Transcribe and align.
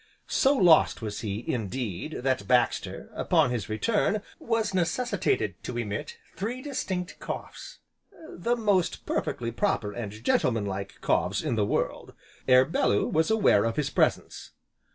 So 0.25 0.55
lost 0.57 1.03
was 1.03 1.19
he, 1.19 1.45
indeed, 1.47 2.21
that 2.23 2.47
Baxter, 2.47 3.11
upon 3.13 3.51
his 3.51 3.69
return 3.69 4.23
was 4.39 4.73
necessitated 4.73 5.61
to 5.65 5.77
emit 5.77 6.17
three 6.35 6.63
distinct 6.63 7.19
coughs, 7.19 7.77
(the 8.27 8.55
most 8.55 9.05
perfectly 9.05 9.51
proper, 9.51 9.91
and 9.91 10.11
gentleman 10.23 10.65
like 10.65 11.01
coughs 11.01 11.43
in 11.43 11.53
the 11.53 11.67
world) 11.67 12.13
ere 12.47 12.65
Bellew 12.65 13.09
was 13.09 13.29
aware 13.29 13.63
of 13.63 13.75
his 13.75 13.91
presence. 13.91 14.53